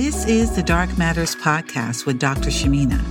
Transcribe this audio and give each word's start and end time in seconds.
This 0.00 0.26
is 0.26 0.54
the 0.54 0.62
Dark 0.62 0.96
Matters 0.96 1.34
Podcast 1.34 2.06
with 2.06 2.20
Dr. 2.20 2.50
Shemena. 2.50 3.02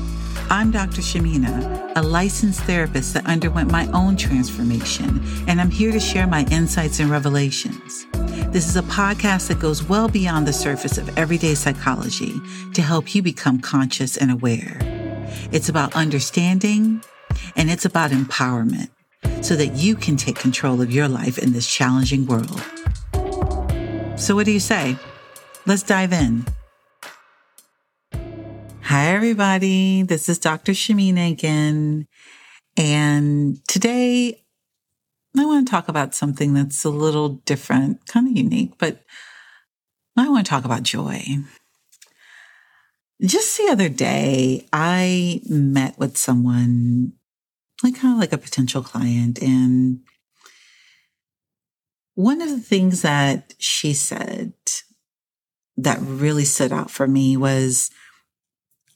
I'm 0.49 0.71
Dr. 0.71 1.01
Shemena, 1.01 1.91
a 1.97 2.01
licensed 2.01 2.62
therapist 2.62 3.13
that 3.13 3.25
underwent 3.25 3.69
my 3.69 3.87
own 3.87 4.15
transformation, 4.15 5.21
and 5.49 5.60
I'm 5.60 5.69
here 5.69 5.92
to 5.92 5.99
share 5.99 6.28
my 6.28 6.46
insights 6.49 7.01
and 7.01 7.10
revelations. 7.10 8.08
This 8.53 8.69
is 8.69 8.78
a 8.78 8.83
podcast 8.83 9.49
that 9.49 9.60
goes 9.60 9.83
well 9.83 10.08
beyond 10.08 10.47
the 10.47 10.53
surface 10.53 10.97
of 10.97 11.17
everyday 11.17 11.55
psychology 11.55 12.39
to 12.73 12.81
help 12.81 13.13
you 13.13 13.22
become 13.22 13.60
conscious 13.60 14.15
and 14.15 14.31
aware. 14.31 14.78
It's 15.51 15.67
about 15.67 15.94
understanding 15.94 17.04
and 17.58 17.70
it's 17.70 17.84
about 17.84 18.12
empowerment 18.12 18.91
so 19.44 19.58
that 19.58 19.73
you 19.73 19.98
can 19.98 20.16
take 20.16 20.38
control 20.38 20.81
of 20.81 20.90
your 20.90 21.09
life 21.09 21.38
in 21.38 21.52
this 21.52 21.67
challenging 21.67 22.26
world. 22.27 22.63
So, 24.15 24.35
what 24.35 24.45
do 24.45 24.53
you 24.53 24.61
say? 24.61 24.95
Let's 25.65 25.83
dive 25.83 26.13
in. 26.13 26.45
Hi, 28.89 29.07
everybody. 29.07 30.03
This 30.03 30.29
is 30.29 30.39
Dr. 30.39 30.71
Shemena 30.71 31.29
again. 31.29 32.07
And 32.77 33.59
today 33.67 34.45
I 35.37 35.43
want 35.43 35.67
to 35.67 35.69
talk 35.69 35.89
about 35.89 36.15
something 36.15 36.53
that's 36.53 36.85
a 36.85 36.89
little 36.89 37.41
different, 37.43 38.05
kind 38.05 38.29
of 38.29 38.37
unique, 38.37 38.77
but 38.77 39.03
I 40.15 40.29
want 40.29 40.45
to 40.45 40.49
talk 40.49 40.63
about 40.63 40.83
joy. 40.83 41.21
Just 43.21 43.57
the 43.57 43.67
other 43.69 43.89
day, 43.89 44.65
I 44.71 45.41
met 45.49 45.99
with 45.99 46.15
someone, 46.15 47.11
like 47.83 47.97
kind 47.97 48.13
of 48.13 48.21
like 48.21 48.31
a 48.31 48.38
potential 48.38 48.83
client, 48.83 49.41
and 49.41 49.99
one 52.15 52.41
of 52.41 52.47
the 52.47 52.61
things 52.61 53.01
that 53.01 53.53
she 53.57 53.93
said 53.93 54.53
that 55.75 55.99
really 55.99 56.45
stood 56.45 56.72
out 56.72 56.89
for 56.89 57.05
me 57.05 57.35
was 57.35 57.91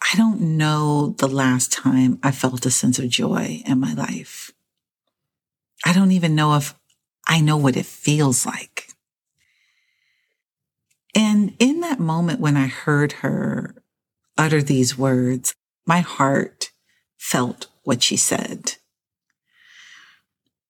I 0.01 0.17
don't 0.17 0.57
know 0.57 1.15
the 1.17 1.27
last 1.27 1.71
time 1.71 2.19
I 2.23 2.31
felt 2.31 2.65
a 2.65 2.71
sense 2.71 2.99
of 2.99 3.09
joy 3.09 3.61
in 3.65 3.79
my 3.79 3.93
life. 3.93 4.51
I 5.85 5.93
don't 5.93 6.11
even 6.11 6.35
know 6.35 6.55
if 6.55 6.75
I 7.27 7.39
know 7.39 7.57
what 7.57 7.77
it 7.77 7.85
feels 7.85 8.45
like. 8.45 8.87
And 11.15 11.55
in 11.59 11.81
that 11.81 11.99
moment 11.99 12.39
when 12.39 12.57
I 12.57 12.67
heard 12.67 13.13
her 13.13 13.75
utter 14.37 14.61
these 14.61 14.97
words, 14.97 15.53
my 15.85 15.99
heart 15.99 16.71
felt 17.17 17.67
what 17.83 18.01
she 18.01 18.17
said. 18.17 18.75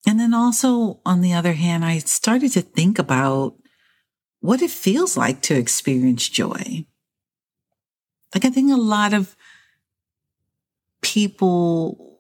And 0.07 0.19
then 0.19 0.33
also, 0.33 0.99
on 1.05 1.21
the 1.21 1.33
other 1.33 1.53
hand, 1.53 1.85
I 1.85 1.99
started 1.99 2.51
to 2.53 2.61
think 2.61 2.97
about 2.97 3.55
what 4.39 4.61
it 4.61 4.71
feels 4.71 5.15
like 5.15 5.41
to 5.43 5.55
experience 5.55 6.27
joy. 6.27 6.85
Like, 8.33 8.45
I 8.45 8.49
think 8.49 8.71
a 8.71 8.77
lot 8.77 9.13
of 9.13 9.35
people 11.01 12.19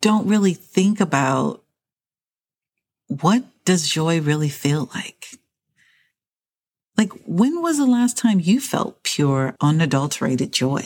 don't 0.00 0.28
really 0.28 0.54
think 0.54 1.00
about 1.00 1.64
what 3.08 3.44
does 3.64 3.88
joy 3.88 4.20
really 4.20 4.48
feel 4.48 4.88
like? 4.94 5.26
Like, 6.96 7.12
when 7.26 7.62
was 7.62 7.78
the 7.78 7.86
last 7.86 8.16
time 8.16 8.40
you 8.40 8.60
felt 8.60 9.02
pure, 9.02 9.54
unadulterated 9.60 10.52
joy? 10.52 10.84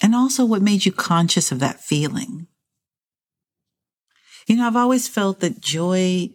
And 0.00 0.14
also, 0.14 0.44
what 0.44 0.62
made 0.62 0.84
you 0.84 0.92
conscious 0.92 1.52
of 1.52 1.60
that 1.60 1.80
feeling? 1.80 2.46
You 4.46 4.56
know, 4.56 4.66
I've 4.66 4.76
always 4.76 5.08
felt 5.08 5.40
that 5.40 5.60
joy 5.60 6.30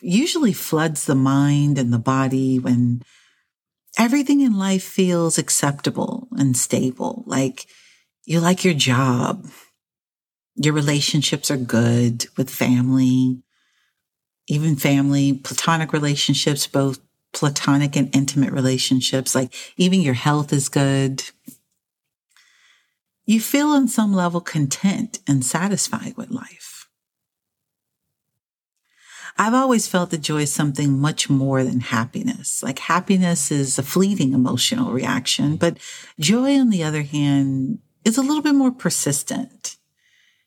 usually 0.00 0.52
floods 0.52 1.04
the 1.04 1.14
mind 1.14 1.78
and 1.78 1.92
the 1.92 1.98
body 1.98 2.58
when 2.58 3.02
everything 3.96 4.40
in 4.40 4.58
life 4.58 4.84
feels 4.84 5.38
acceptable 5.38 6.28
and 6.32 6.56
stable. 6.56 7.24
Like 7.26 7.66
you 8.24 8.40
like 8.40 8.64
your 8.64 8.74
job, 8.74 9.46
your 10.54 10.74
relationships 10.74 11.50
are 11.50 11.56
good 11.56 12.26
with 12.36 12.50
family, 12.50 13.42
even 14.48 14.76
family, 14.76 15.34
platonic 15.34 15.92
relationships, 15.92 16.66
both 16.66 17.00
platonic 17.32 17.96
and 17.96 18.14
intimate 18.14 18.52
relationships, 18.52 19.34
like 19.34 19.54
even 19.76 20.00
your 20.00 20.14
health 20.14 20.52
is 20.52 20.68
good. 20.68 21.22
You 23.26 23.40
feel 23.40 23.68
on 23.68 23.88
some 23.88 24.14
level 24.14 24.40
content 24.40 25.18
and 25.26 25.44
satisfied 25.44 26.16
with 26.16 26.30
life. 26.30 26.75
I've 29.38 29.54
always 29.54 29.86
felt 29.86 30.10
that 30.10 30.22
joy 30.22 30.42
is 30.42 30.52
something 30.52 30.98
much 30.98 31.28
more 31.28 31.62
than 31.62 31.80
happiness. 31.80 32.62
Like 32.62 32.78
happiness 32.78 33.50
is 33.50 33.78
a 33.78 33.82
fleeting 33.82 34.32
emotional 34.32 34.92
reaction, 34.92 35.56
but 35.56 35.78
joy, 36.18 36.58
on 36.58 36.70
the 36.70 36.82
other 36.82 37.02
hand, 37.02 37.80
is 38.04 38.16
a 38.16 38.22
little 38.22 38.42
bit 38.42 38.54
more 38.54 38.72
persistent. 38.72 39.76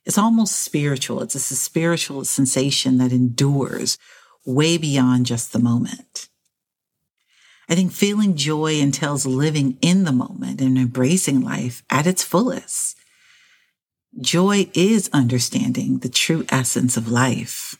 It's 0.05 0.17
almost 0.17 0.61
spiritual. 0.61 1.21
It's 1.21 1.35
a 1.35 1.39
spiritual 1.39 2.25
sensation 2.25 2.97
that 2.97 3.11
endures 3.11 3.99
way 4.45 4.77
beyond 4.77 5.27
just 5.27 5.53
the 5.53 5.59
moment. 5.59 6.29
I 7.69 7.75
think 7.75 7.91
feeling 7.91 8.35
joy 8.35 8.79
entails 8.79 9.27
living 9.27 9.77
in 9.81 10.05
the 10.05 10.11
moment 10.11 10.59
and 10.59 10.77
embracing 10.77 11.41
life 11.41 11.83
at 11.91 12.07
its 12.07 12.23
fullest. 12.23 12.97
Joy 14.19 14.71
is 14.73 15.09
understanding 15.13 15.99
the 15.99 16.09
true 16.09 16.45
essence 16.49 16.97
of 16.97 17.11
life. 17.11 17.78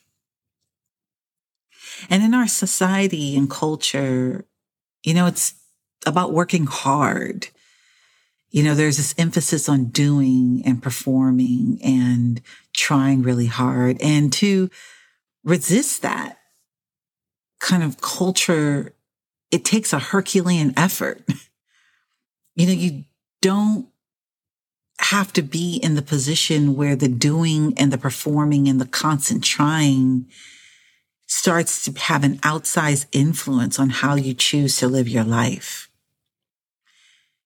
And 2.10 2.24
in 2.24 2.34
our 2.34 2.48
society 2.48 3.36
and 3.36 3.50
culture, 3.50 4.46
you 5.04 5.14
know, 5.14 5.26
it's 5.26 5.54
about 6.06 6.34
working 6.34 6.66
hard. 6.66 7.48
You 8.52 8.64
know, 8.64 8.76
there's 8.76 8.98
this 8.98 9.16
emphasis 9.18 9.70
on 9.70 9.86
doing 9.86 10.62
and 10.66 10.82
performing 10.82 11.80
and 11.84 12.42
trying 12.74 13.22
really 13.22 13.46
hard. 13.46 14.02
And 14.02 14.34
to 14.34 14.70
resist 15.44 16.02
that 16.02 16.38
kind 17.60 17.84
of 17.84 18.02
culture 18.02 18.94
it 19.52 19.66
takes 19.66 19.94
a 19.94 20.00
Herculean 20.00 20.74
effort. 20.78 21.22
You 22.56 22.66
know, 22.66 22.74
you 22.74 23.06
don't 23.42 23.88
have 24.98 25.32
to 25.32 25.42
be 25.42 25.78
in 25.78 25.96
the 25.96 26.02
position 26.02 26.76
where 26.76 26.94
the 26.94 27.08
doing 27.08 27.74
and 27.78 27.90
the 27.90 27.98
performing 27.98 28.68
and 28.68 28.82
the 28.82 28.86
constant 28.86 29.46
trying 29.46 30.26
starts 31.30 31.86
to 31.86 31.98
have 31.98 32.26
an 32.26 32.40
outsized 32.40 33.06
influence 33.14 33.80
on 33.80 33.90
how 33.90 34.16
you 34.16 34.34
choose 34.34 34.76
to 34.78 34.88
live 34.90 35.08
your 35.08 35.24
life. 35.24 35.90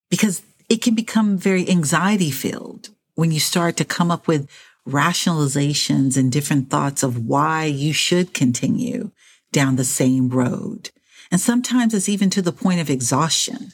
Because 0.09 0.41
it 0.69 0.81
can 0.81 0.95
become 0.95 1.38
very 1.38 1.69
anxiety 1.69 2.31
filled 2.31 2.89
when 3.13 3.31
you 3.31 3.39
start 3.39 3.77
to 3.77 3.85
come 3.85 4.09
up 4.09 4.27
with 4.27 4.49
rationalizations 4.88 6.17
and 6.17 6.31
different 6.31 6.72
thoughts 6.72 7.03
of 7.03 7.27
why 7.27 7.66
you 7.66 7.93
should 7.93 8.33
continue 8.33 9.11
down 9.51 9.75
the 9.75 9.83
same 9.83 10.29
road 10.29 10.89
and 11.33 11.41
sometimes 11.41 11.95
it's 11.95 12.07
even 12.07 12.29
to 12.29 12.43
the 12.43 12.51
point 12.51 12.79
of 12.79 12.91
exhaustion. 12.91 13.73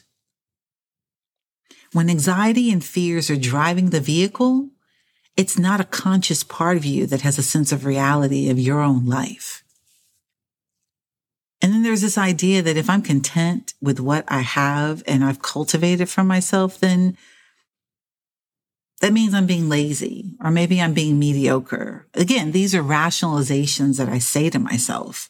When 1.92 2.10
anxiety 2.10 2.72
and 2.72 2.82
fears 2.82 3.30
are 3.30 3.36
driving 3.36 3.90
the 3.90 4.00
vehicle, 4.00 4.70
it's 5.36 5.60
not 5.60 5.82
a 5.82 5.84
conscious 5.84 6.42
part 6.42 6.78
of 6.78 6.86
you 6.86 7.06
that 7.08 7.20
has 7.20 7.38
a 7.38 7.44
sense 7.44 7.74
of 7.74 7.84
reality 7.84 8.50
of 8.50 8.58
your 8.58 8.80
own 8.80 9.06
life. 9.06 9.62
And 11.62 11.74
then 11.74 11.84
there's 11.84 12.02
this 12.02 12.18
idea 12.18 12.62
that 12.62 12.78
if 12.78 12.90
I'm 12.90 13.02
content 13.02 13.74
with 13.82 14.00
what 14.00 14.24
I 14.28 14.42
have 14.42 15.04
and 15.06 15.24
I've 15.24 15.42
cultivated 15.42 16.10
for 16.10 16.24
myself, 16.24 16.80
then 16.80 17.18
that 19.02 19.14
means 19.14 19.34
I'm 19.34 19.46
being 19.46 19.70
lazy 19.70 20.36
or 20.42 20.52
maybe 20.52 20.82
I'm 20.82 20.94
being 20.94 21.20
mediocre. 21.20 22.08
Again, 22.14 22.52
these 22.52 22.74
are 22.74 22.84
rationalizations 22.84 23.98
that 23.98 24.10
I 24.10 24.20
say 24.20 24.50
to 24.50 24.60
myself. 24.60 25.30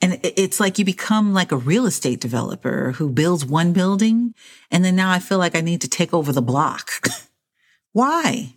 And 0.00 0.18
it's 0.24 0.58
like 0.58 0.80
you 0.80 0.84
become 0.84 1.32
like 1.32 1.52
a 1.52 1.56
real 1.56 1.86
estate 1.86 2.20
developer 2.20 2.92
who 2.92 3.08
builds 3.08 3.44
one 3.44 3.72
building. 3.72 4.34
And 4.68 4.84
then 4.84 4.96
now 4.96 5.12
I 5.12 5.20
feel 5.20 5.38
like 5.38 5.54
I 5.54 5.60
need 5.60 5.80
to 5.82 5.88
take 5.88 6.12
over 6.12 6.32
the 6.32 6.42
block. 6.42 6.90
Why? 7.92 8.54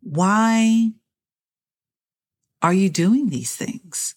Why 0.00 0.92
are 2.62 2.72
you 2.72 2.88
doing 2.88 3.28
these 3.28 3.54
things? 3.54 4.14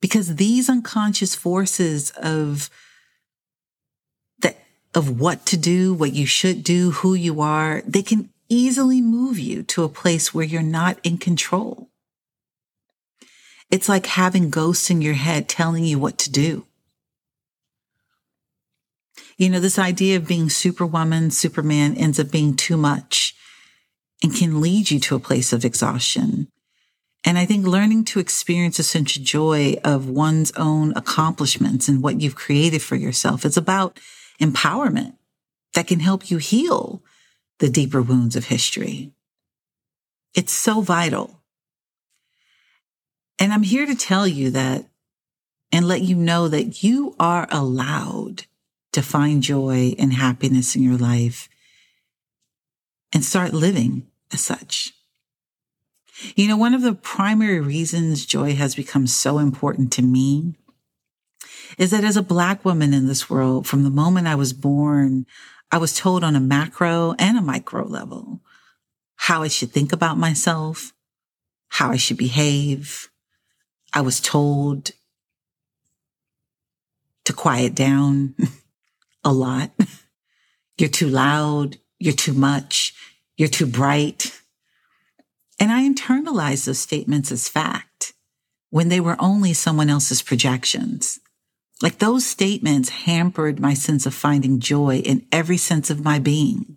Because 0.00 0.36
these 0.36 0.68
unconscious 0.68 1.34
forces 1.34 2.10
of 2.16 2.70
that, 4.40 4.58
of 4.94 5.20
what 5.20 5.44
to 5.46 5.56
do, 5.56 5.92
what 5.92 6.14
you 6.14 6.26
should 6.26 6.64
do, 6.64 6.92
who 6.92 7.14
you 7.14 7.40
are, 7.40 7.82
they 7.86 8.02
can 8.02 8.30
easily 8.48 9.02
move 9.02 9.38
you 9.38 9.62
to 9.62 9.84
a 9.84 9.88
place 9.88 10.32
where 10.32 10.44
you're 10.44 10.62
not 10.62 10.98
in 11.02 11.18
control. 11.18 11.90
It's 13.70 13.88
like 13.88 14.06
having 14.06 14.48
ghosts 14.48 14.88
in 14.88 15.02
your 15.02 15.14
head 15.14 15.48
telling 15.48 15.84
you 15.84 15.98
what 15.98 16.16
to 16.18 16.30
do. 16.30 16.64
You 19.36 19.50
know, 19.50 19.60
this 19.60 19.78
idea 19.78 20.16
of 20.16 20.26
being 20.26 20.48
superwoman, 20.48 21.30
superman 21.30 21.94
ends 21.96 22.18
up 22.18 22.30
being 22.30 22.56
too 22.56 22.76
much 22.76 23.36
and 24.22 24.34
can 24.34 24.60
lead 24.60 24.90
you 24.90 24.98
to 25.00 25.14
a 25.14 25.20
place 25.20 25.52
of 25.52 25.64
exhaustion. 25.64 26.48
And 27.24 27.36
I 27.36 27.46
think 27.46 27.66
learning 27.66 28.04
to 28.06 28.20
experience 28.20 28.78
a 28.78 28.84
sense 28.84 29.16
of 29.16 29.22
joy 29.22 29.76
of 29.84 30.08
one's 30.08 30.52
own 30.52 30.92
accomplishments 30.96 31.88
and 31.88 32.02
what 32.02 32.20
you've 32.20 32.36
created 32.36 32.80
for 32.80 32.96
yourself 32.96 33.44
is 33.44 33.56
about 33.56 33.98
empowerment 34.40 35.14
that 35.74 35.86
can 35.86 36.00
help 36.00 36.30
you 36.30 36.38
heal 36.38 37.02
the 37.58 37.68
deeper 37.68 38.00
wounds 38.00 38.36
of 38.36 38.46
history. 38.46 39.12
It's 40.34 40.52
so 40.52 40.80
vital. 40.80 41.42
And 43.38 43.52
I'm 43.52 43.62
here 43.62 43.86
to 43.86 43.94
tell 43.94 44.26
you 44.26 44.50
that 44.50 44.86
and 45.70 45.86
let 45.86 46.02
you 46.02 46.16
know 46.16 46.48
that 46.48 46.82
you 46.82 47.14
are 47.20 47.46
allowed 47.50 48.44
to 48.92 49.02
find 49.02 49.42
joy 49.42 49.94
and 49.98 50.12
happiness 50.12 50.74
in 50.74 50.82
your 50.82 50.96
life 50.96 51.48
and 53.12 53.24
start 53.24 53.52
living 53.52 54.06
as 54.32 54.40
such. 54.40 54.94
You 56.34 56.48
know, 56.48 56.56
one 56.56 56.74
of 56.74 56.82
the 56.82 56.94
primary 56.94 57.60
reasons 57.60 58.26
joy 58.26 58.54
has 58.54 58.74
become 58.74 59.06
so 59.06 59.38
important 59.38 59.92
to 59.92 60.02
me 60.02 60.54
is 61.76 61.90
that 61.90 62.04
as 62.04 62.16
a 62.16 62.22
black 62.22 62.64
woman 62.64 62.92
in 62.92 63.06
this 63.06 63.30
world, 63.30 63.66
from 63.66 63.84
the 63.84 63.90
moment 63.90 64.26
I 64.26 64.34
was 64.34 64.52
born, 64.52 65.26
I 65.70 65.78
was 65.78 65.94
told 65.94 66.24
on 66.24 66.34
a 66.34 66.40
macro 66.40 67.14
and 67.18 67.36
a 67.36 67.42
micro 67.42 67.86
level 67.86 68.40
how 69.16 69.42
I 69.42 69.48
should 69.48 69.70
think 69.70 69.92
about 69.92 70.16
myself, 70.16 70.92
how 71.68 71.90
I 71.90 71.96
should 71.96 72.16
behave. 72.16 73.10
I 73.92 74.00
was 74.00 74.20
told 74.20 74.92
to 77.24 77.32
quiet 77.32 77.74
down 77.74 78.34
a 79.24 79.32
lot. 79.32 79.72
You're 80.78 80.88
too 80.88 81.08
loud. 81.08 81.76
You're 81.98 82.14
too 82.14 82.32
much. 82.32 82.94
You're 83.36 83.48
too 83.48 83.66
bright. 83.66 84.37
And 85.58 85.72
I 85.72 85.88
internalized 85.88 86.66
those 86.66 86.78
statements 86.78 87.32
as 87.32 87.48
fact 87.48 88.12
when 88.70 88.88
they 88.88 89.00
were 89.00 89.16
only 89.18 89.52
someone 89.52 89.90
else's 89.90 90.22
projections. 90.22 91.18
Like 91.80 91.98
those 91.98 92.26
statements 92.26 92.88
hampered 92.88 93.60
my 93.60 93.74
sense 93.74 94.06
of 94.06 94.14
finding 94.14 94.60
joy 94.60 94.98
in 94.98 95.26
every 95.32 95.56
sense 95.56 95.90
of 95.90 96.04
my 96.04 96.18
being. 96.18 96.76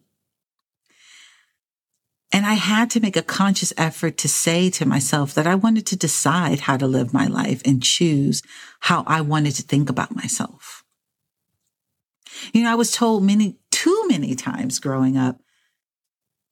And 2.31 2.45
I 2.45 2.53
had 2.53 2.89
to 2.91 3.01
make 3.01 3.17
a 3.17 3.21
conscious 3.21 3.73
effort 3.77 4.17
to 4.19 4.29
say 4.29 4.69
to 4.71 4.85
myself 4.85 5.33
that 5.33 5.47
I 5.47 5.55
wanted 5.55 5.85
to 5.87 5.97
decide 5.97 6.61
how 6.61 6.77
to 6.77 6.87
live 6.87 7.13
my 7.13 7.27
life 7.27 7.61
and 7.65 7.83
choose 7.83 8.41
how 8.79 9.03
I 9.05 9.19
wanted 9.19 9.55
to 9.55 9.63
think 9.63 9.89
about 9.89 10.15
myself. 10.15 10.85
You 12.53 12.63
know, 12.63 12.71
I 12.71 12.75
was 12.75 12.91
told 12.91 13.23
many, 13.23 13.57
too 13.69 14.05
many 14.07 14.33
times 14.35 14.79
growing 14.79 15.17
up, 15.17 15.41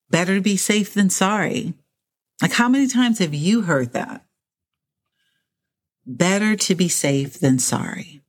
better 0.09 0.35
to 0.35 0.41
be 0.41 0.57
safe 0.57 0.93
than 0.93 1.09
sorry. 1.09 1.75
Like, 2.41 2.53
how 2.53 2.69
many 2.69 2.87
times 2.87 3.19
have 3.19 3.33
you 3.33 3.61
heard 3.61 3.93
that? 3.93 4.25
Better 6.05 6.55
to 6.55 6.75
be 6.75 6.87
safe 6.87 7.39
than 7.39 7.59
sorry. 7.59 8.21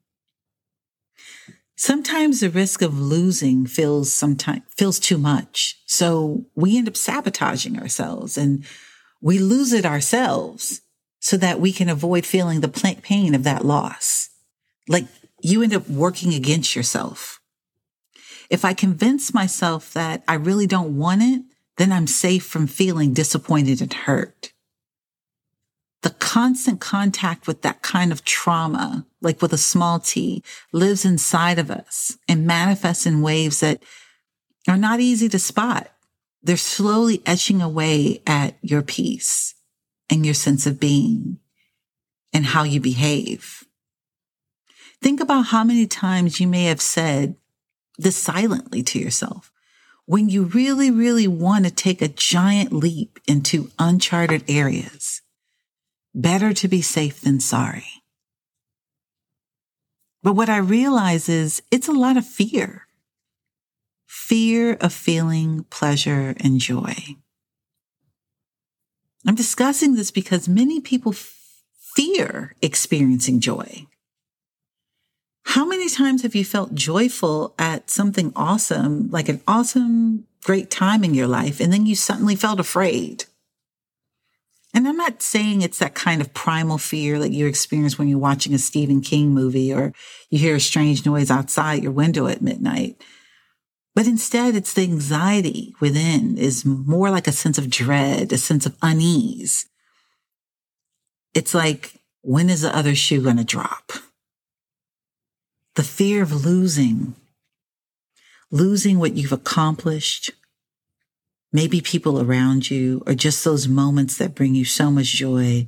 Sometimes 1.76 2.40
the 2.40 2.50
risk 2.50 2.82
of 2.82 2.98
losing 2.98 3.64
feels 3.64 4.12
sometimes 4.12 4.62
feels 4.76 5.00
too 5.00 5.16
much. 5.16 5.80
So 5.86 6.44
we 6.54 6.76
end 6.76 6.88
up 6.88 6.96
sabotaging 6.96 7.78
ourselves 7.78 8.36
and 8.36 8.66
we 9.22 9.38
lose 9.38 9.72
it 9.72 9.86
ourselves 9.86 10.82
so 11.20 11.38
that 11.38 11.58
we 11.58 11.72
can 11.72 11.88
avoid 11.88 12.26
feeling 12.26 12.60
the 12.60 12.68
pain 13.02 13.34
of 13.34 13.44
that 13.44 13.64
loss. 13.64 14.28
Like 14.88 15.06
you 15.40 15.62
end 15.62 15.72
up 15.72 15.88
working 15.88 16.34
against 16.34 16.76
yourself. 16.76 17.40
If 18.50 18.62
I 18.64 18.74
convince 18.74 19.32
myself 19.32 19.94
that 19.94 20.22
I 20.28 20.34
really 20.34 20.66
don't 20.66 20.98
want 20.98 21.22
it, 21.22 21.42
then 21.80 21.92
I'm 21.92 22.06
safe 22.06 22.44
from 22.44 22.66
feeling 22.66 23.14
disappointed 23.14 23.80
and 23.80 23.90
hurt. 23.90 24.52
The 26.02 26.10
constant 26.10 26.78
contact 26.78 27.46
with 27.46 27.62
that 27.62 27.80
kind 27.80 28.12
of 28.12 28.22
trauma, 28.22 29.06
like 29.22 29.40
with 29.40 29.54
a 29.54 29.58
small 29.58 29.98
t, 29.98 30.44
lives 30.72 31.06
inside 31.06 31.58
of 31.58 31.70
us 31.70 32.18
and 32.28 32.46
manifests 32.46 33.06
in 33.06 33.22
waves 33.22 33.60
that 33.60 33.82
are 34.68 34.76
not 34.76 35.00
easy 35.00 35.26
to 35.30 35.38
spot. 35.38 35.90
They're 36.42 36.58
slowly 36.58 37.22
etching 37.24 37.62
away 37.62 38.20
at 38.26 38.58
your 38.60 38.82
peace 38.82 39.54
and 40.10 40.24
your 40.24 40.34
sense 40.34 40.66
of 40.66 40.80
being 40.80 41.38
and 42.30 42.44
how 42.44 42.62
you 42.64 42.80
behave. 42.80 43.64
Think 45.00 45.20
about 45.20 45.46
how 45.46 45.64
many 45.64 45.86
times 45.86 46.40
you 46.40 46.46
may 46.46 46.64
have 46.64 46.82
said 46.82 47.36
this 47.96 48.16
silently 48.16 48.82
to 48.82 48.98
yourself 48.98 49.49
when 50.10 50.28
you 50.28 50.42
really, 50.42 50.90
really 50.90 51.28
want 51.28 51.64
to 51.64 51.70
take 51.70 52.02
a 52.02 52.08
giant 52.08 52.72
leap 52.72 53.20
into 53.28 53.70
uncharted 53.78 54.42
areas. 54.48 55.22
Better 56.12 56.52
to 56.52 56.66
be 56.66 56.82
safe 56.82 57.20
than 57.20 57.38
sorry. 57.38 57.86
But 60.20 60.32
what 60.32 60.48
I 60.48 60.56
realize 60.56 61.28
is 61.28 61.62
it's 61.70 61.86
a 61.86 61.92
lot 61.92 62.16
of 62.16 62.26
fear. 62.26 62.88
Fear 64.08 64.78
of 64.80 64.92
feeling 64.92 65.62
pleasure 65.70 66.34
and 66.40 66.58
joy. 66.58 66.96
I'm 69.24 69.36
discussing 69.36 69.94
this 69.94 70.10
because 70.10 70.48
many 70.48 70.80
people 70.80 71.14
fear 71.94 72.56
experiencing 72.60 73.38
joy. 73.38 73.86
How 75.50 75.64
many 75.64 75.88
times 75.88 76.22
have 76.22 76.36
you 76.36 76.44
felt 76.44 76.76
joyful 76.76 77.56
at 77.58 77.90
something 77.90 78.32
awesome, 78.36 79.10
like 79.10 79.28
an 79.28 79.40
awesome, 79.48 80.28
great 80.44 80.70
time 80.70 81.02
in 81.02 81.12
your 81.12 81.26
life, 81.26 81.58
and 81.58 81.72
then 81.72 81.86
you 81.86 81.96
suddenly 81.96 82.36
felt 82.36 82.60
afraid? 82.60 83.24
And 84.72 84.86
I'm 84.86 84.96
not 84.96 85.22
saying 85.22 85.62
it's 85.62 85.80
that 85.80 85.96
kind 85.96 86.20
of 86.20 86.32
primal 86.34 86.78
fear 86.78 87.18
that 87.18 87.32
you 87.32 87.48
experience 87.48 87.98
when 87.98 88.06
you're 88.06 88.16
watching 88.16 88.54
a 88.54 88.58
Stephen 88.58 89.00
King 89.00 89.30
movie 89.30 89.74
or 89.74 89.92
you 90.30 90.38
hear 90.38 90.54
a 90.54 90.60
strange 90.60 91.04
noise 91.04 91.32
outside 91.32 91.82
your 91.82 91.90
window 91.90 92.28
at 92.28 92.40
midnight. 92.40 93.02
But 93.96 94.06
instead, 94.06 94.54
it's 94.54 94.72
the 94.72 94.82
anxiety 94.82 95.74
within 95.80 96.38
is 96.38 96.64
more 96.64 97.10
like 97.10 97.26
a 97.26 97.32
sense 97.32 97.58
of 97.58 97.68
dread, 97.68 98.32
a 98.32 98.38
sense 98.38 98.66
of 98.66 98.76
unease. 98.82 99.66
It's 101.34 101.54
like, 101.54 101.94
when 102.20 102.48
is 102.48 102.60
the 102.60 102.72
other 102.72 102.94
shoe 102.94 103.20
going 103.20 103.38
to 103.38 103.44
drop? 103.44 103.90
The 105.80 105.86
fear 105.86 106.22
of 106.22 106.44
losing, 106.44 107.14
losing 108.50 108.98
what 108.98 109.14
you've 109.14 109.32
accomplished, 109.32 110.30
maybe 111.54 111.80
people 111.80 112.20
around 112.20 112.70
you, 112.70 113.02
or 113.06 113.14
just 113.14 113.42
those 113.44 113.66
moments 113.66 114.18
that 114.18 114.34
bring 114.34 114.54
you 114.54 114.62
so 114.62 114.90
much 114.90 115.06
joy 115.06 115.66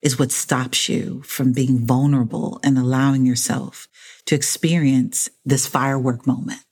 is 0.00 0.16
what 0.16 0.30
stops 0.30 0.88
you 0.88 1.20
from 1.22 1.50
being 1.50 1.84
vulnerable 1.84 2.60
and 2.62 2.78
allowing 2.78 3.26
yourself 3.26 3.88
to 4.26 4.36
experience 4.36 5.28
this 5.44 5.66
firework 5.66 6.24
moment. 6.24 6.62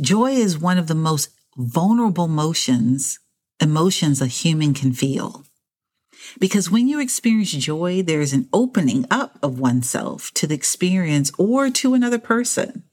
Joy 0.00 0.30
is 0.30 0.60
one 0.60 0.78
of 0.78 0.86
the 0.86 0.94
most 0.94 1.30
vulnerable 1.56 2.26
emotions, 2.26 3.18
emotions 3.60 4.22
a 4.22 4.28
human 4.28 4.74
can 4.74 4.92
feel. 4.92 5.42
Because 6.38 6.70
when 6.70 6.88
you 6.88 7.00
experience 7.00 7.52
joy, 7.52 8.02
there 8.02 8.20
is 8.20 8.32
an 8.32 8.48
opening 8.52 9.04
up 9.10 9.38
of 9.42 9.58
oneself 9.58 10.30
to 10.34 10.46
the 10.46 10.54
experience 10.54 11.32
or 11.38 11.70
to 11.70 11.94
another 11.94 12.18
person. 12.18 12.84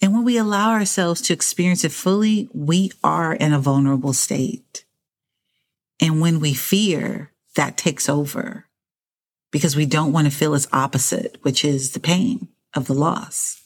And 0.00 0.12
when 0.12 0.24
we 0.24 0.36
allow 0.36 0.72
ourselves 0.72 1.20
to 1.22 1.32
experience 1.32 1.84
it 1.84 1.92
fully, 1.92 2.48
we 2.52 2.92
are 3.02 3.34
in 3.34 3.52
a 3.52 3.58
vulnerable 3.58 4.12
state. 4.12 4.84
And 6.00 6.20
when 6.20 6.40
we 6.40 6.54
fear, 6.54 7.32
that 7.54 7.76
takes 7.76 8.08
over 8.08 8.66
because 9.50 9.76
we 9.76 9.86
don't 9.86 10.12
want 10.12 10.26
to 10.26 10.36
feel 10.36 10.54
its 10.54 10.66
opposite, 10.72 11.38
which 11.42 11.64
is 11.64 11.92
the 11.92 12.00
pain 12.00 12.48
of 12.74 12.86
the 12.86 12.94
loss. 12.94 13.62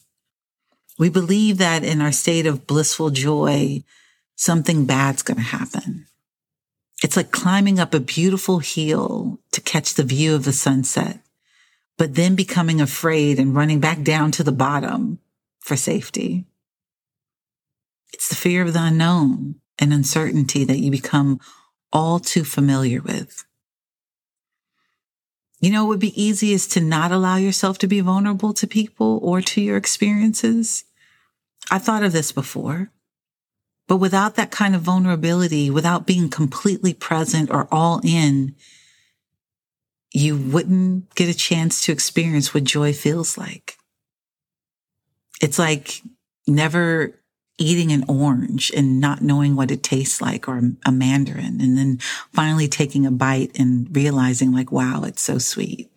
We 0.99 1.09
believe 1.09 1.57
that 1.57 1.83
in 1.83 2.01
our 2.01 2.11
state 2.11 2.45
of 2.45 2.67
blissful 2.67 3.09
joy, 3.09 3.83
something 4.35 4.85
bad's 4.85 5.23
going 5.23 5.37
to 5.37 5.43
happen. 5.43 6.05
It's 7.01 7.15
like 7.15 7.31
climbing 7.31 7.79
up 7.79 7.93
a 7.93 7.99
beautiful 7.99 8.59
hill 8.59 9.39
to 9.51 9.61
catch 9.61 9.93
the 9.93 10.03
view 10.03 10.35
of 10.35 10.43
the 10.43 10.51
sunset, 10.51 11.19
but 11.97 12.15
then 12.15 12.35
becoming 12.35 12.81
afraid 12.81 13.39
and 13.39 13.55
running 13.55 13.79
back 13.79 14.03
down 14.03 14.31
to 14.33 14.43
the 14.43 14.51
bottom 14.51 15.19
for 15.59 15.75
safety. 15.75 16.45
It's 18.13 18.27
the 18.27 18.35
fear 18.35 18.63
of 18.63 18.73
the 18.73 18.83
unknown 18.83 19.55
and 19.77 19.93
uncertainty 19.93 20.65
that 20.65 20.79
you 20.79 20.91
become 20.91 21.39
all 21.93 22.19
too 22.19 22.43
familiar 22.43 23.01
with. 23.01 23.45
You 25.61 25.71
know, 25.71 25.85
it 25.85 25.87
would 25.87 25.99
be 25.99 26.21
easiest 26.21 26.71
to 26.73 26.81
not 26.81 27.11
allow 27.11 27.35
yourself 27.35 27.77
to 27.79 27.87
be 27.87 27.99
vulnerable 27.99 28.53
to 28.53 28.67
people 28.67 29.19
or 29.21 29.41
to 29.41 29.61
your 29.61 29.77
experiences. 29.77 30.85
I 31.69 31.79
thought 31.79 32.03
of 32.03 32.13
this 32.13 32.31
before. 32.31 32.91
But 33.89 33.97
without 33.97 34.35
that 34.35 34.51
kind 34.51 34.75
of 34.75 34.83
vulnerability, 34.83 35.71
without 35.71 36.05
being 36.05 36.29
completely 36.29 36.93
present 36.93 37.49
or 37.49 37.67
all 37.71 37.99
in, 38.03 38.55
you 40.13 40.37
wouldn't 40.37 41.15
get 41.15 41.27
a 41.27 41.33
chance 41.33 41.83
to 41.83 41.91
experience 41.91 42.53
what 42.53 42.65
joy 42.65 42.93
feels 42.93 43.35
like. 43.35 43.77
It's 45.41 45.57
like 45.57 46.03
never 46.45 47.15
eating 47.57 47.91
an 47.91 48.05
orange 48.07 48.71
and 48.77 49.01
not 49.01 49.23
knowing 49.23 49.55
what 49.55 49.71
it 49.71 49.81
tastes 49.81 50.21
like 50.21 50.47
or 50.47 50.61
a 50.85 50.91
mandarin 50.91 51.59
and 51.59 51.75
then 51.75 51.97
finally 52.31 52.67
taking 52.67 53.07
a 53.07 53.11
bite 53.11 53.57
and 53.59 53.93
realizing 53.95 54.51
like, 54.51 54.71
wow, 54.71 55.01
it's 55.01 55.23
so 55.23 55.39
sweet. 55.39 55.89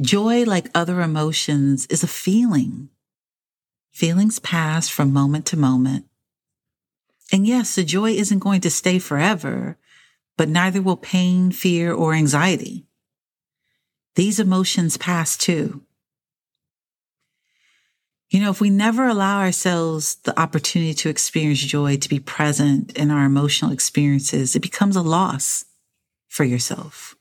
Joy, 0.00 0.42
like 0.42 0.70
other 0.74 1.00
emotions, 1.00 1.86
is 1.86 2.02
a 2.02 2.08
feeling. 2.08 2.88
Feelings 3.92 4.38
pass 4.38 4.88
from 4.88 5.12
moment 5.12 5.46
to 5.46 5.56
moment. 5.56 6.06
And 7.30 7.46
yes, 7.46 7.74
the 7.74 7.84
joy 7.84 8.12
isn't 8.12 8.40
going 8.40 8.62
to 8.62 8.70
stay 8.70 8.98
forever, 8.98 9.78
but 10.36 10.48
neither 10.48 10.82
will 10.82 10.96
pain, 10.96 11.52
fear, 11.52 11.92
or 11.92 12.14
anxiety. 12.14 12.86
These 14.14 14.40
emotions 14.40 14.96
pass 14.96 15.36
too. 15.36 15.82
You 18.30 18.40
know, 18.40 18.50
if 18.50 18.62
we 18.62 18.70
never 18.70 19.06
allow 19.06 19.40
ourselves 19.40 20.16
the 20.24 20.38
opportunity 20.40 20.94
to 20.94 21.10
experience 21.10 21.60
joy, 21.60 21.98
to 21.98 22.08
be 22.08 22.18
present 22.18 22.96
in 22.96 23.10
our 23.10 23.26
emotional 23.26 23.72
experiences, 23.72 24.56
it 24.56 24.62
becomes 24.62 24.96
a 24.96 25.02
loss 25.02 25.66
for 26.28 26.44
yourself. 26.44 27.14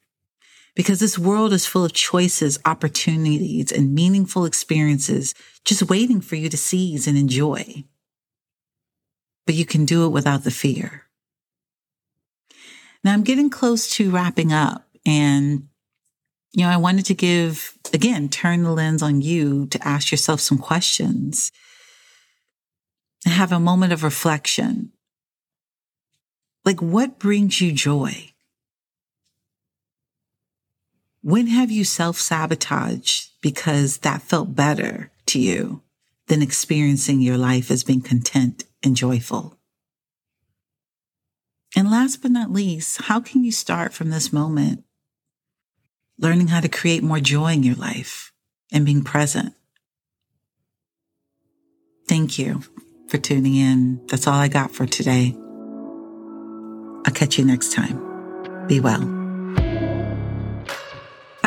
Because 0.75 0.99
this 0.99 1.19
world 1.19 1.51
is 1.51 1.65
full 1.65 1.83
of 1.83 1.93
choices, 1.93 2.59
opportunities, 2.65 3.71
and 3.71 3.93
meaningful 3.93 4.45
experiences 4.45 5.33
just 5.65 5.89
waiting 5.89 6.21
for 6.21 6.35
you 6.35 6.49
to 6.49 6.57
seize 6.57 7.07
and 7.07 7.17
enjoy. 7.17 7.83
But 9.45 9.55
you 9.55 9.65
can 9.65 9.85
do 9.85 10.05
it 10.05 10.09
without 10.09 10.43
the 10.43 10.51
fear. 10.51 11.07
Now 13.03 13.13
I'm 13.13 13.23
getting 13.23 13.49
close 13.49 13.89
to 13.95 14.11
wrapping 14.11 14.53
up 14.53 14.87
and 15.05 15.67
you 16.53 16.65
know, 16.65 16.69
I 16.69 16.77
wanted 16.77 17.05
to 17.05 17.13
give, 17.13 17.77
again, 17.93 18.27
turn 18.27 18.63
the 18.63 18.71
lens 18.71 19.01
on 19.01 19.21
you 19.21 19.67
to 19.67 19.87
ask 19.87 20.11
yourself 20.11 20.41
some 20.41 20.57
questions 20.57 21.51
have 23.25 23.51
a 23.51 23.59
moment 23.59 23.93
of 23.93 24.03
reflection. 24.03 24.91
Like, 26.63 26.81
what 26.81 27.19
brings 27.19 27.59
you 27.61 27.71
joy? 27.71 28.30
When 31.21 31.47
have 31.47 31.71
you 31.71 31.83
self 31.83 32.17
sabotaged 32.17 33.29
because 33.41 33.99
that 33.99 34.21
felt 34.21 34.55
better 34.55 35.11
to 35.27 35.39
you 35.39 35.81
than 36.27 36.41
experiencing 36.41 37.21
your 37.21 37.37
life 37.37 37.69
as 37.71 37.83
being 37.83 38.01
content 38.01 38.63
and 38.83 38.95
joyful? 38.95 39.57
And 41.75 41.89
last 41.89 42.21
but 42.21 42.31
not 42.31 42.51
least, 42.51 43.03
how 43.03 43.19
can 43.19 43.43
you 43.43 43.51
start 43.51 43.93
from 43.93 44.09
this 44.09 44.33
moment 44.33 44.83
learning 46.21 46.47
how 46.47 46.61
to 46.61 46.69
create 46.69 47.03
more 47.03 47.19
joy 47.19 47.53
in 47.53 47.63
your 47.63 47.75
life 47.75 48.31
and 48.71 48.85
being 48.85 49.03
present. 49.03 49.53
Thank 52.07 52.37
you 52.37 52.61
for 53.07 53.17
tuning 53.17 53.55
in. 53.55 54.05
That's 54.07 54.27
all 54.27 54.35
I 54.35 54.47
got 54.47 54.71
for 54.71 54.85
today. 54.85 55.35
I'll 57.05 57.13
catch 57.13 57.37
you 57.37 57.45
next 57.45 57.73
time. 57.73 58.67
Be 58.67 58.79
well. 58.79 59.20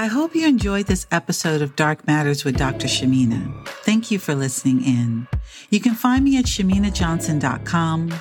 I 0.04 0.08
hope 0.08 0.34
you 0.34 0.46
enjoyed 0.46 0.84
this 0.84 1.06
episode 1.10 1.62
of 1.62 1.76
Dark 1.76 2.06
Matters 2.06 2.44
with 2.44 2.58
Dr. 2.58 2.88
Shemena. 2.88 3.66
Thank 3.66 4.10
you 4.10 4.18
for 4.18 4.34
listening 4.34 4.84
in. 4.84 5.26
You 5.70 5.80
can 5.80 5.94
find 5.94 6.22
me 6.22 6.36
at 6.36 6.44
shemenajohnson.com 6.44 8.12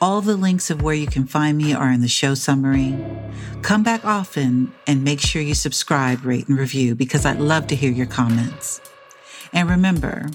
all 0.00 0.20
the 0.20 0.36
links 0.36 0.70
of 0.70 0.80
where 0.80 0.94
you 0.94 1.08
can 1.08 1.26
find 1.26 1.58
me 1.58 1.74
are 1.74 1.90
in 1.90 2.02
the 2.02 2.06
show 2.06 2.34
summary. 2.34 2.96
Come 3.62 3.82
back 3.82 4.04
often 4.04 4.72
and 4.86 5.02
make 5.02 5.20
sure 5.20 5.42
you 5.42 5.56
subscribe, 5.56 6.24
rate, 6.24 6.46
and 6.46 6.56
review 6.56 6.94
because 6.94 7.26
I'd 7.26 7.40
love 7.40 7.66
to 7.66 7.74
hear 7.74 7.90
your 7.90 8.06
comments. 8.06 8.80
And 9.52 9.68
remember, 9.68 10.28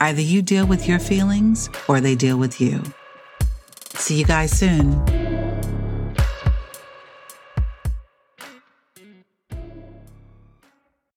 either 0.00 0.20
you 0.20 0.42
deal 0.42 0.66
with 0.66 0.88
your 0.88 0.98
feelings 0.98 1.70
or 1.86 2.00
they 2.00 2.16
deal 2.16 2.38
with 2.38 2.60
you. 2.60 2.82
See 3.94 4.18
you 4.18 4.24
guys 4.24 4.50
soon. 4.50 5.23